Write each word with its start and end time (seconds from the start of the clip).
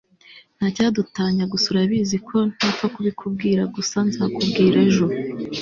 ntacyadutanya 0.57 1.43
gusa 1.51 1.65
urabizi 1.71 2.17
ko 2.27 2.37
ntapfa 2.55 2.85
kubikubwira 2.95 3.61
gusa 3.75 3.97
nzakubwira 4.07 4.77
ejo 4.87 5.05